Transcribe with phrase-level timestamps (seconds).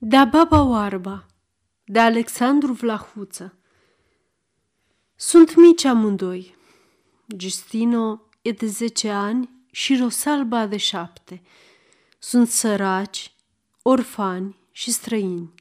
[0.00, 1.26] De-a baba oarba
[1.84, 3.58] de Alexandru Vlahuță
[5.16, 6.56] Sunt mici amândoi.
[7.38, 11.42] Justino e de zece ani și Rosalba de șapte.
[12.18, 13.34] Sunt săraci,
[13.82, 15.54] orfani și străini.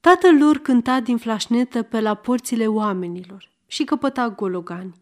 [0.00, 5.00] Tatăl lor cânta din flașnetă pe la porțile oamenilor și căpăta gologani.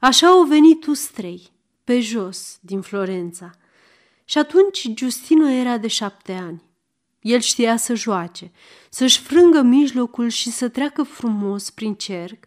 [0.00, 1.50] Așa au venit tu strei,
[1.84, 3.50] pe jos, din Florența.
[4.24, 6.70] Și atunci Justino era de șapte ani.
[7.22, 8.50] El știa să joace,
[8.90, 12.44] să-și frângă mijlocul și să treacă frumos prin cerc,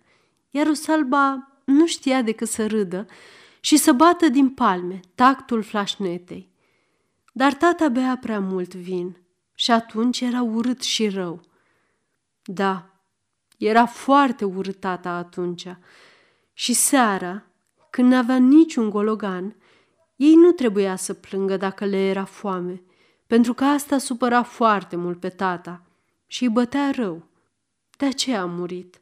[0.49, 3.05] iar Rosalba nu știa decât să râdă
[3.59, 6.49] și să bată din palme tactul flașnetei.
[7.33, 9.17] Dar tata bea prea mult vin
[9.53, 11.41] și atunci era urât și rău.
[12.43, 12.89] Da,
[13.57, 15.67] era foarte urât tata atunci
[16.53, 17.43] și seara,
[17.89, 19.55] când n-avea niciun gologan,
[20.15, 22.81] ei nu trebuia să plângă dacă le era foame,
[23.27, 25.81] pentru că asta supăra foarte mult pe tata
[26.27, 27.27] și îi bătea rău.
[27.97, 29.01] De aceea a murit.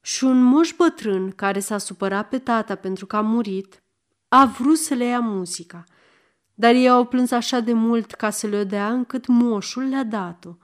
[0.00, 3.82] Și un moș bătrân care s-a supărat pe tata pentru că a murit,
[4.28, 5.84] a vrut să le ia muzica,
[6.54, 10.56] dar ei au plâns așa de mult ca să le dea încât moșul le-a dat-o.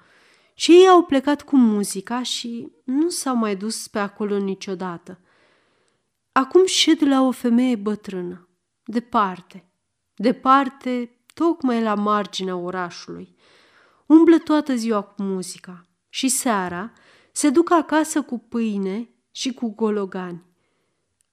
[0.54, 5.20] Și ei au plecat cu muzica și nu s-au mai dus pe acolo niciodată.
[6.32, 8.48] Acum șed la o femeie bătrână,
[8.84, 9.64] departe,
[10.14, 13.36] departe, tocmai la marginea orașului.
[14.06, 16.92] Umblă toată ziua cu muzica și seara
[17.32, 20.44] se duc acasă cu pâine și cu gologani.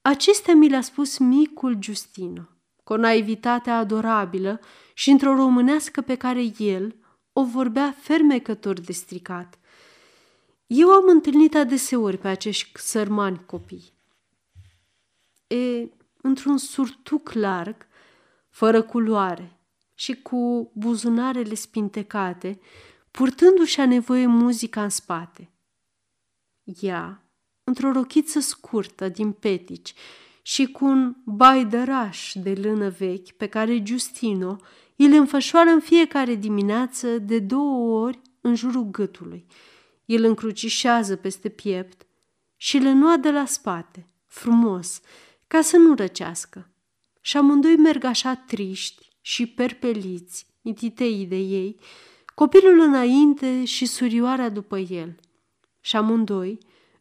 [0.02, 2.50] Acestea mi le-a spus micul Justino,
[2.83, 4.59] cu o naivitate adorabilă
[4.94, 6.95] și într-o românească pe care el
[7.33, 9.59] o vorbea fermecător de stricat.
[10.67, 13.94] Eu am întâlnit adeseori pe acești sărmani copii.
[15.48, 15.89] E,
[16.22, 17.88] într-un surtuc larg,
[18.50, 19.55] fără culoare
[19.96, 22.60] și cu buzunarele spintecate,
[23.12, 25.50] purtându-și a nevoie muzica în spate.
[26.82, 27.24] Ea,
[27.64, 29.94] într-o rochiță scurtă din petici
[30.42, 34.58] și cu un baidăraș de lână vechi pe care Justino
[34.95, 39.45] îl înfășoară în fiecare dimineață de două ori în jurul gâtului.
[40.05, 42.08] El încrucișează peste piept
[42.55, 45.02] și le de la spate, frumos,
[45.48, 46.70] ca să nu răcească.
[47.22, 51.80] Și amândoi merg așa triști și perpeliți, mititei de ei,
[52.36, 55.15] copilul înainte și surioarea după el.
[55.81, 56.58] Și amândoi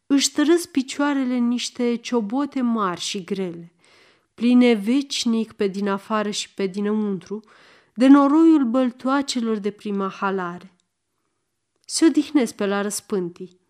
[0.07, 3.73] își tărăsc picioarele în niște ciobote mari și grele,
[4.35, 7.41] pline vecinic pe din afară și pe dinăuntru,
[7.95, 10.77] de noroiul băltoacelor de prima halare.
[11.87, 13.61] Se odihnesc pe la răspântii.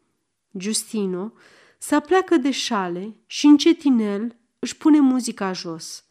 [0.58, 1.32] Justino
[1.78, 6.04] se apleacă de șale și încetinel își pune muzica jos.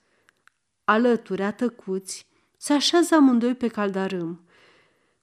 [0.83, 2.31] Alături, atăcuți,
[2.63, 4.45] se așează amândoi pe caldarâm.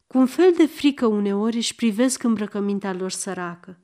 [0.06, 3.78] Cu un fel de frică uneori își privesc îmbrăcămintea lor săracă.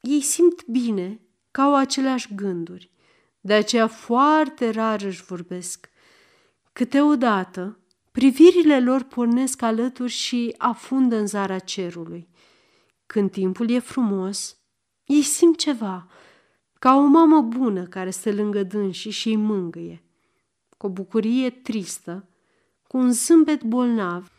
[0.00, 2.90] Ei simt bine că au aceleași gânduri,
[3.40, 5.90] de aceea foarte rar își vorbesc.
[6.72, 7.78] Câteodată,
[8.12, 12.28] privirile lor pornesc alături și afundă în zara cerului.
[13.06, 14.58] Când timpul e frumos,
[15.04, 16.08] ei simt ceva,
[16.78, 20.04] ca o mamă bună care stă lângă dânsii și îi mângâie.
[20.76, 22.24] Cu o bucurie tristă,
[22.90, 24.30] cu un zâmbet bolnav,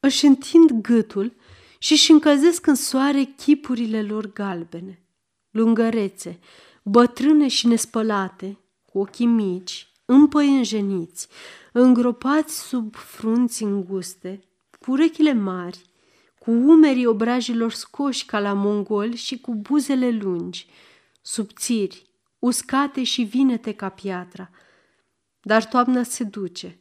[0.00, 1.34] își întind gâtul
[1.78, 5.02] și își încălzesc în soare chipurile lor galbene,
[5.50, 6.38] lungărețe,
[6.82, 11.28] bătrâne și nespălate, cu ochii mici, împăienjeniți,
[11.72, 14.40] îngropați sub frunți înguste,
[14.80, 15.82] cu urechile mari,
[16.38, 20.66] cu umerii obrajilor scoși ca la mongoli și cu buzele lungi,
[21.22, 24.50] subțiri, uscate și vinete ca piatra.
[25.40, 26.78] Dar toamna se duce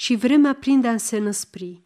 [0.00, 1.82] și vremea prinde a se năspri.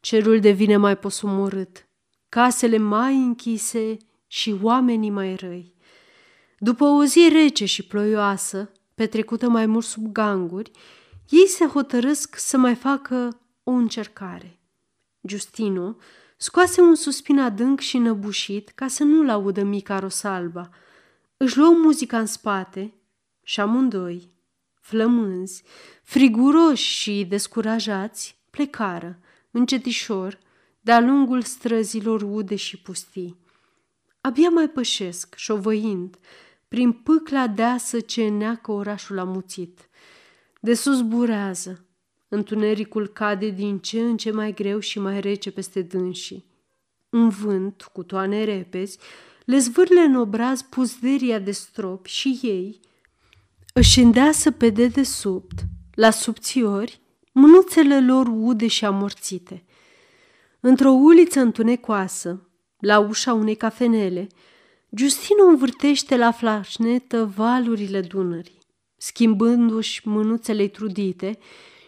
[0.00, 1.88] Cerul devine mai posumorât,
[2.28, 3.96] casele mai închise
[4.26, 5.74] și oamenii mai răi.
[6.58, 10.70] După o zi rece și ploioasă, petrecută mai mult sub ganguri,
[11.28, 14.60] ei se hotărăsc să mai facă o încercare.
[15.20, 15.96] Justino
[16.36, 20.68] scoase un suspin adânc și năbușit ca să nu-l audă mica Rosalba.
[21.36, 22.94] Își luă muzica în spate
[23.42, 24.37] și amândoi,
[24.88, 25.62] flămânzi,
[26.02, 29.18] friguroși și descurajați, plecară,
[29.50, 30.38] încetișor,
[30.80, 33.36] de-a lungul străzilor ude și pustii.
[34.20, 36.16] Abia mai pășesc, șovăind,
[36.68, 39.88] prin pâcla deasă ce neacă orașul amuțit.
[40.60, 41.84] De sus burează,
[42.28, 46.44] întunericul cade din ce în ce mai greu și mai rece peste dânsii.
[47.10, 48.98] Un vânt, cu toane repezi,
[49.44, 52.80] le zvârle în obraz puzderia de stropi și ei
[53.78, 55.58] își îndeasă pe dedesubt,
[55.94, 57.00] la subțiori,
[57.32, 59.64] mânuțele lor ude și amorțite.
[60.60, 62.48] Într-o uliță întunecoasă,
[62.78, 64.26] la ușa unei cafenele,
[64.96, 68.58] Justino învârtește la flașnetă valurile Dunării,
[68.96, 71.38] schimbându-și mânuțele trudite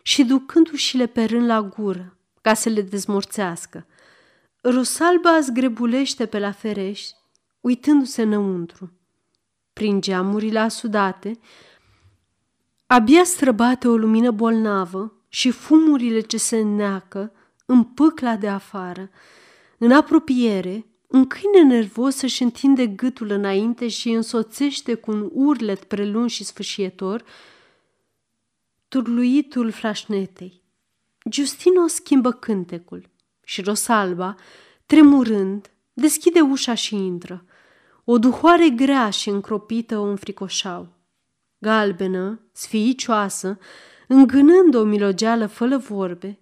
[0.03, 3.87] și ducându-și-le pe rând la gură, ca să le dezmorțească.
[4.61, 7.03] Rosalba zgrebulește pe la fereș,
[7.61, 8.93] uitându-se înăuntru.
[9.73, 11.39] Prin geamurile asudate,
[12.93, 17.33] abia străbate o lumină bolnavă și fumurile ce se înneacă
[17.67, 19.11] în pâcla de afară.
[19.79, 26.29] În apropiere, un câine nervos își întinde gâtul înainte și însoțește cu un urlet prelung
[26.29, 27.25] și sfâșietor
[28.89, 30.63] turluitul flașnetei.
[31.31, 33.11] Justino schimbă cântecul
[33.45, 34.35] și Rosalba,
[34.87, 37.45] tremurând, deschide ușa și intră.
[38.05, 40.99] O duhoare grea și încropită o înfricoșau.
[41.63, 43.59] Galbenă, sfiicioasă,
[44.09, 46.39] îngânând o milogeală fără vorbe,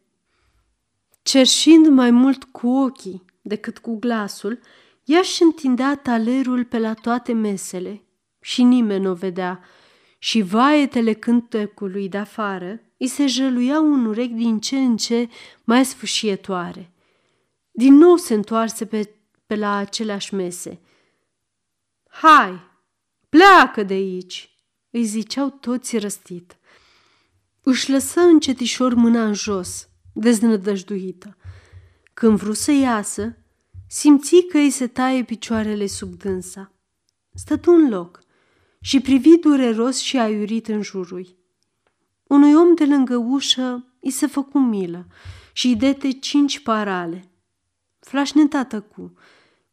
[1.23, 4.61] cerșind mai mult cu ochii decât cu glasul,
[5.05, 8.03] ea și întindea talerul pe la toate mesele
[8.41, 9.61] și nimeni nu o vedea
[10.19, 15.29] și vaetele cântecului de afară îi se jăluiau un urechi din ce în ce
[15.65, 16.93] mai sfâșietoare.
[17.71, 19.15] Din nou se întoarse pe,
[19.47, 20.81] pe la aceleași mese.
[22.09, 22.61] Hai,
[23.29, 24.58] pleacă de aici!"
[24.91, 26.57] Îi ziceau toți răstit.
[27.63, 31.37] Își lăsă încetișor mâna în jos, deznădăjduită.
[32.15, 33.37] Când vrut să iasă,
[33.87, 36.73] simți că îi se taie picioarele sub dânsa.
[37.35, 38.21] Stătu în loc
[38.81, 41.37] și privi dureros și aiurit în jurul.
[42.23, 45.07] Unui om de lângă ușă îi se făcu milă
[45.53, 47.31] și îi dete cinci parale.
[47.99, 49.13] Flașnetată cu,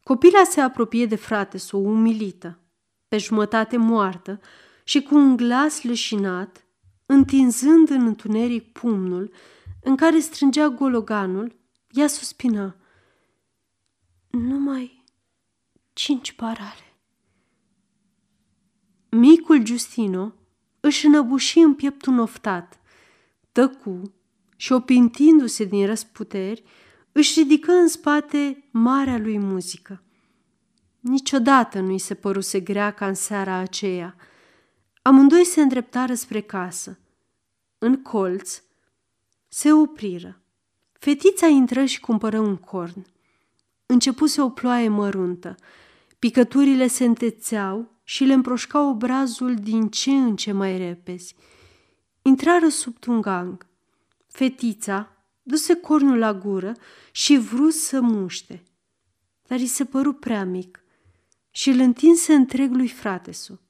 [0.02, 2.58] copila se apropie de frate o umilită,
[3.08, 4.40] pe jumătate moartă
[4.88, 6.64] și cu un glas leșinat,
[7.06, 9.32] întinzând în întuneric pumnul
[9.82, 11.56] în care strângea gologanul,
[11.90, 12.76] ea suspina.
[14.30, 15.04] Numai
[15.92, 16.94] cinci parale.
[19.08, 20.32] Micul Justino
[20.80, 22.80] își înăbuși în pieptul oftat,
[23.52, 24.14] tăcu
[24.56, 26.62] și, opintindu-se din răsputeri,
[27.12, 30.02] își ridică în spate marea lui muzică.
[31.00, 34.16] Niciodată nu-i se păruse grea ca în seara aceea.
[35.06, 36.98] Amândoi se îndreptară spre casă.
[37.78, 38.62] În colț
[39.48, 40.40] se opriră.
[40.92, 43.06] Fetița intră și cumpără un corn.
[43.86, 45.54] Începuse o ploaie măruntă.
[46.18, 51.34] Picăturile se întețeau și le împroșcau obrazul din ce în ce mai repezi.
[52.22, 53.66] Intrară sub tungang.
[54.26, 55.08] Fetița
[55.42, 56.72] duse cornul la gură
[57.10, 58.62] și vrut să muște,
[59.46, 60.80] dar îi se păru prea mic
[61.50, 63.60] și îl întinse întreg lui fratesu,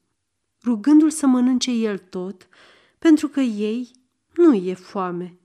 [0.66, 2.48] rugându-l să mănânce el tot,
[2.98, 3.90] pentru că ei
[4.34, 5.38] nu e foame.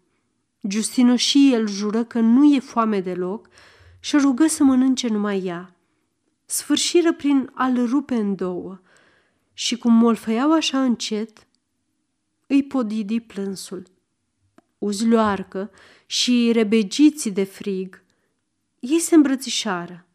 [0.70, 3.48] Justino și el jură că nu e foame deloc
[4.00, 5.76] și rugă să mănânce numai ea.
[6.46, 8.82] Sfârșiră prin a-l rupe în două
[9.54, 11.48] și cum molfăiau așa încet,
[12.48, 13.84] îi podidi plânsul.
[14.78, 15.72] Uzloarcă
[16.06, 18.04] și rebegiții de frig,
[18.80, 20.06] ei se îmbrățișară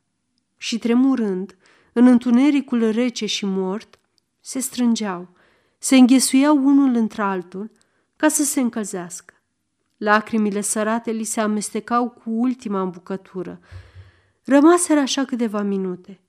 [0.56, 1.56] și tremurând,
[1.92, 3.98] în întunericul rece și mort,
[4.46, 5.28] se strângeau,
[5.78, 7.70] se înghesuiau unul într-altul
[8.16, 9.34] ca să se încălzească.
[9.96, 13.60] Lacrimile sărate li se amestecau cu ultima îmbucătură.
[14.44, 16.20] Rămaseră așa câteva minute.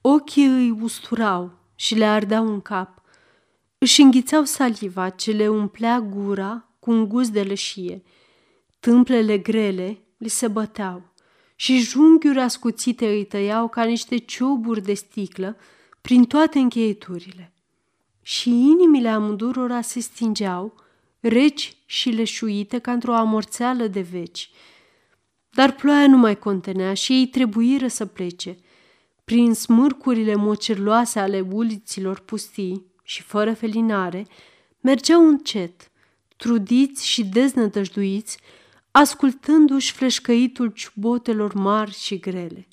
[0.00, 3.02] Ochii îi usturau și le ardeau în cap.
[3.78, 8.02] Își înghițeau saliva ce le umplea gura cu un gust de leșie.
[8.78, 11.02] Tâmplele grele li se băteau
[11.56, 15.56] și junghiuri ascuțite îi tăiau ca niște cioburi de sticlă
[16.00, 17.52] prin toate încheieturile.
[18.22, 20.74] Și inimile amândurora se stingeau,
[21.20, 24.50] reci și leșuite ca într-o amorțeală de veci.
[25.50, 28.58] Dar ploaia nu mai contenea și ei trebuiră să plece.
[29.24, 34.26] Prin smârcurile mocerloase ale uliților pustii și fără felinare,
[34.80, 35.90] mergeau încet,
[36.36, 38.38] trudiți și deznădăjduiți,
[38.90, 42.68] ascultându-și fleșcăitul ciubotelor mari și grele.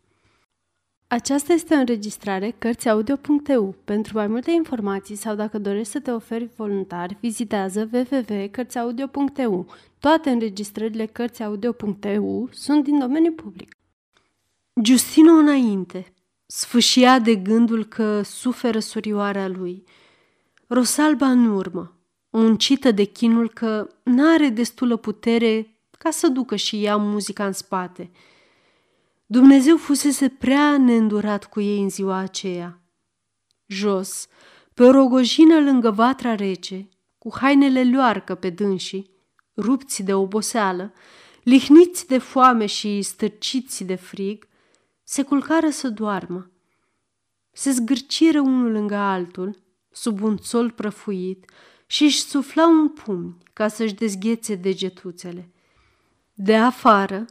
[1.10, 3.76] Aceasta este o înregistrare Cărțiaudio.eu.
[3.84, 9.66] Pentru mai multe informații sau dacă dorești să te oferi voluntar, vizitează www.cărțiaudio.eu.
[10.00, 13.76] Toate înregistrările Cărțiaudio.eu sunt din domeniu public.
[14.84, 16.14] Justino înainte,
[16.46, 19.84] sfâșia de gândul că suferă surioarea lui.
[20.68, 21.98] Rosalba în urmă,
[22.30, 28.12] muncită de chinul că n-are destulă putere ca să ducă și ea muzica în spate–
[29.30, 32.82] Dumnezeu fusese prea neîndurat cu ei în ziua aceea.
[33.66, 34.28] Jos,
[34.74, 39.12] pe o rogojină lângă vatra rece, cu hainele luarcă pe dânsii,
[39.56, 40.94] rupți de oboseală,
[41.44, 44.48] lihniți de foame și stârciți de frig,
[45.04, 46.52] se culcară să doarmă.
[47.52, 49.58] Se zgârciră unul lângă altul,
[49.92, 51.46] sub un sol prăfuit,
[51.86, 55.52] și își sufla un pumn ca să-și dezghețe degetuțele.
[56.34, 57.26] De afară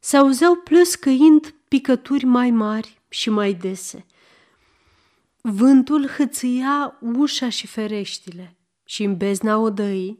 [0.00, 4.06] se auzeau plăscăind picături mai mari și mai dese.
[5.40, 10.18] Vântul hățâia ușa și fereștile și în bezna odăii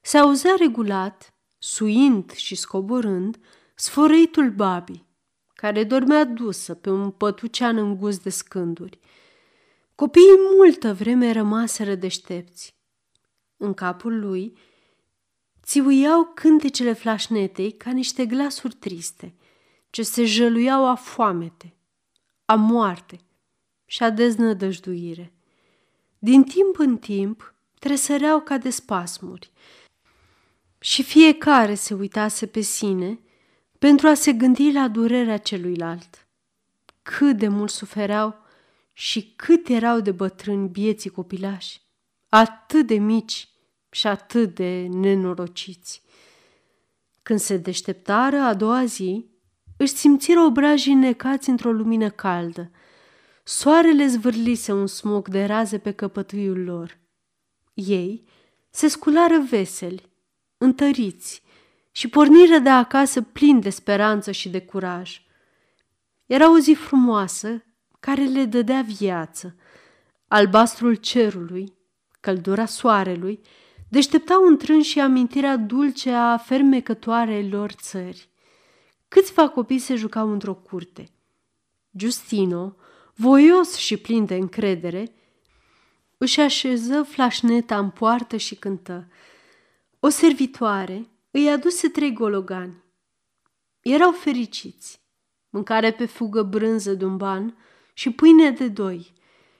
[0.00, 3.38] se auzea regulat, suind și scoborând,
[3.74, 5.06] sfărăitul babii,
[5.54, 8.98] care dormea dusă pe un pătucean îngust de scânduri.
[9.94, 12.76] Copiii multă vreme rămaseră deștepți.
[13.56, 14.56] În capul lui
[15.62, 19.34] țiuiau cântecele flașnetei ca niște glasuri triste,
[19.90, 21.74] ce se jăluiau a foamete,
[22.44, 23.20] a moarte
[23.84, 25.32] și a deznădăjduire.
[26.18, 29.50] Din timp în timp tresăreau ca de spasmuri
[30.78, 33.18] și fiecare se uitase pe sine
[33.78, 36.26] pentru a se gândi la durerea celuilalt.
[37.02, 38.36] Cât de mult sufereau
[38.92, 41.80] și cât erau de bătrâni bieții copilași,
[42.28, 43.48] atât de mici
[43.92, 46.02] și atât de nenorociți.
[47.22, 49.26] Când se deșteptară a doua zi,
[49.76, 52.70] își simțiră obrajii necați într-o lumină caldă.
[53.44, 56.98] Soarele zvârlise un smoc de raze pe căpătâiul lor.
[57.74, 58.24] Ei
[58.70, 60.12] se sculară veseli,
[60.58, 61.42] întăriți
[61.90, 65.22] și porniră de acasă plin de speranță și de curaj.
[66.26, 67.64] Era o zi frumoasă
[68.00, 69.56] care le dădea viață.
[70.28, 71.74] Albastrul cerului,
[72.20, 73.40] căldura soarelui,
[73.92, 78.28] deșteptau întrâns și amintirea dulce a fermecătoarei lor țări.
[79.08, 81.10] Câțiva copii se jucau într-o curte.
[81.98, 82.76] Justino,
[83.14, 85.14] voios și plin de încredere,
[86.18, 89.08] își așeză flașneta în poartă și cântă.
[90.00, 92.82] O servitoare îi aduse trei gologani.
[93.80, 95.00] Erau fericiți.
[95.50, 97.56] Mâncare pe fugă brânză de un ban
[97.92, 99.12] și pâine de doi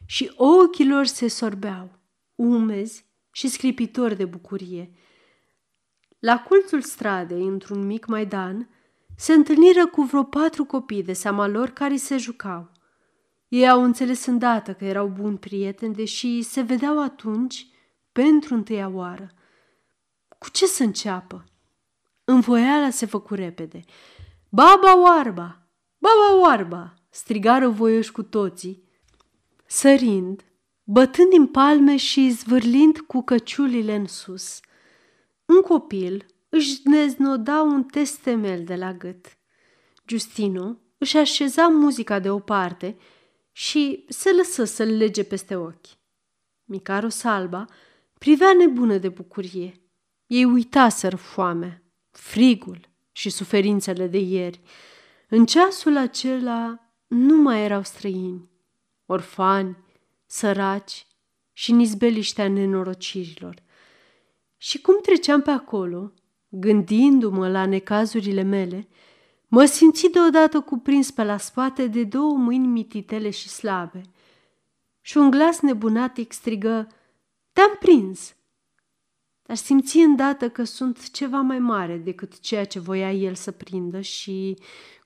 [0.06, 1.98] și ochii lor se sorbeau,
[2.34, 4.92] umezi și sclipitori de bucurie.
[6.18, 8.68] La cultul stradei, într-un mic maidan,
[9.16, 12.70] se întâlniră cu vreo patru copii de seama lor care se jucau.
[13.48, 17.66] Ei au înțeles îndată că erau buni prieteni, deși se vedeau atunci
[18.12, 19.30] pentru întâia oară.
[20.38, 21.44] Cu ce să înceapă?
[22.24, 23.84] Învoiala se făcu repede.
[24.48, 25.66] Baba oarba!
[25.98, 26.94] Baba oarba!
[27.10, 28.88] strigară voioși cu toții,
[29.66, 30.44] sărind,
[30.92, 34.60] bătând din palme și zvârlind cu căciulile în sus.
[35.44, 39.38] Un copil își neznoda un testemel de la gât.
[40.06, 42.96] Justino își așeza muzica de o parte
[43.52, 45.86] și se lăsă să-l lege peste ochi.
[46.64, 47.64] Micaro Salba
[48.18, 49.80] privea nebună de bucurie.
[50.26, 52.80] Ei uitaseră foamea, frigul
[53.12, 54.60] și suferințele de ieri.
[55.28, 58.50] În ceasul acela nu mai erau străini,
[59.06, 59.76] orfani,
[60.32, 61.06] săraci
[61.52, 63.54] și nizbeliștea nenorocirilor.
[64.56, 66.12] Și cum treceam pe acolo,
[66.48, 68.88] gândindu-mă la necazurile mele,
[69.48, 74.02] mă simți deodată cuprins pe la spate de două mâini mititele și slabe.
[75.00, 76.86] Și un glas nebunatic strigă,
[77.52, 78.34] Te-am prins!
[79.42, 84.00] Dar simți îndată că sunt ceva mai mare decât ceea ce voia el să prindă
[84.00, 84.58] și,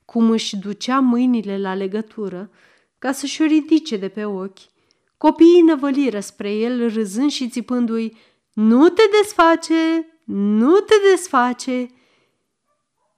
[0.04, 2.50] cum își ducea mâinile la legătură,
[2.99, 4.75] ca să-și o ridice de pe ochi,
[5.17, 8.17] copiii năvăliră spre el râzând și țipându-i,
[8.53, 10.07] Nu te desface!
[10.25, 11.89] Nu te desface!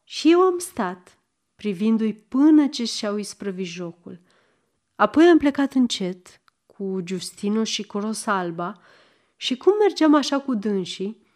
[0.05, 1.19] Și eu am stat,
[1.57, 4.21] privindu-i până ce și-au isprăvit jocul.
[4.95, 8.81] Apoi am plecat încet, cu Justino și cu Rosalba,
[9.37, 11.27] și cum mergeam așa cu dânsii,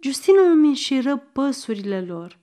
[0.00, 2.38] Justino îmi înșiră păsurile lor,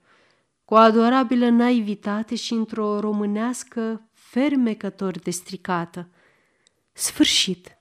[0.65, 6.09] cu adorabilă naivitate și într-o românească fermecător de stricată.
[6.99, 7.78] Sfârșit!